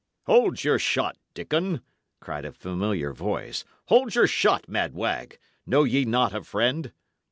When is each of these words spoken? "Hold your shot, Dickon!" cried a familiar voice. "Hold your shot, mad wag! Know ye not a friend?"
"Hold 0.25 0.63
your 0.63 0.79
shot, 0.79 1.15
Dickon!" 1.35 1.83
cried 2.21 2.43
a 2.43 2.53
familiar 2.53 3.13
voice. 3.13 3.63
"Hold 3.89 4.15
your 4.15 4.25
shot, 4.25 4.67
mad 4.67 4.95
wag! 4.95 5.37
Know 5.67 5.83
ye 5.83 6.05
not 6.05 6.33
a 6.33 6.43
friend?" 6.43 6.91